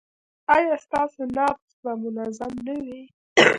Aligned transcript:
ایا 0.55 0.73
ستاسو 0.85 1.21
نبض 1.35 1.69
به 1.81 1.91
منظم 2.15 2.53
نه 2.65 2.75
وي؟ 2.83 3.01